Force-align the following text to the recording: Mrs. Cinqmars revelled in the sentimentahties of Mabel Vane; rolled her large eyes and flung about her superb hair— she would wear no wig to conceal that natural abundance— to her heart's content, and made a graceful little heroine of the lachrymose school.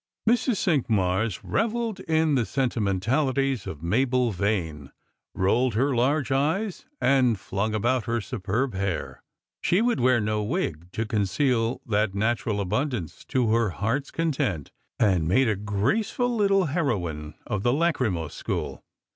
Mrs. 0.27 0.55
Cinqmars 0.57 1.41
revelled 1.43 1.99
in 1.99 2.33
the 2.33 2.41
sentimentahties 2.41 3.67
of 3.67 3.83
Mabel 3.83 4.31
Vane; 4.31 4.91
rolled 5.35 5.75
her 5.75 5.93
large 5.95 6.31
eyes 6.31 6.87
and 6.99 7.39
flung 7.39 7.75
about 7.75 8.05
her 8.05 8.19
superb 8.19 8.73
hair— 8.73 9.21
she 9.61 9.79
would 9.79 9.99
wear 9.99 10.19
no 10.19 10.41
wig 10.41 10.91
to 10.93 11.05
conceal 11.05 11.81
that 11.85 12.15
natural 12.15 12.59
abundance— 12.59 13.23
to 13.25 13.51
her 13.53 13.69
heart's 13.69 14.09
content, 14.09 14.71
and 14.99 15.27
made 15.27 15.47
a 15.47 15.55
graceful 15.55 16.35
little 16.35 16.65
heroine 16.65 17.35
of 17.45 17.61
the 17.61 17.71
lachrymose 17.71 18.33
school. 18.33 18.83